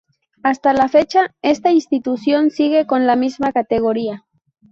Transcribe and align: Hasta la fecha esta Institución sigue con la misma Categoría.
Hasta 0.41 0.73
la 0.73 0.87
fecha 0.89 1.35
esta 1.43 1.69
Institución 1.69 2.49
sigue 2.49 2.87
con 2.87 3.05
la 3.05 3.15
misma 3.15 3.51
Categoría. 3.51 4.25